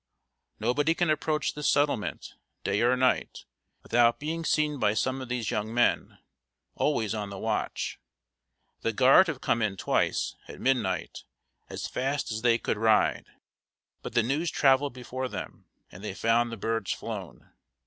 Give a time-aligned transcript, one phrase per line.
[0.59, 3.45] Nobody can approach this settlement, day or night,
[3.83, 6.17] without being seen by some of these young men,
[6.73, 7.99] always on the watch.
[8.81, 11.23] The Guard have come in twice, at midnight,
[11.69, 13.27] as fast as they could ride;
[14.01, 17.51] but the news traveled before them, and they found the birds flown.